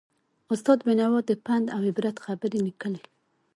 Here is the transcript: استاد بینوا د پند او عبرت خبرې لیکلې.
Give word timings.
استاد 0.53 0.79
بینوا 0.87 1.19
د 1.25 1.31
پند 1.45 1.65
او 1.75 1.81
عبرت 1.89 2.17
خبرې 2.25 2.59
لیکلې. 2.67 3.01